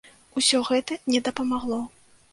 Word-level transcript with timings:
Усё 0.39 0.61
гэта 0.69 0.97
не 1.17 1.23
дапамагло. 1.31 1.79